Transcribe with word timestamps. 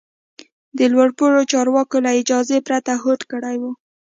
د 0.77 0.79
لوړ 0.93 1.09
پوړو 1.17 1.43
چارواکو 1.51 1.97
له 2.05 2.11
اجازې 2.21 2.57
پرته 2.67 2.91
هوډ 3.03 3.21
کړی 3.31 3.55
و. 3.61 3.63